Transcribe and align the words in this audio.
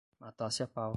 Matasse 0.19 0.63
a 0.63 0.67
pau 0.67 0.89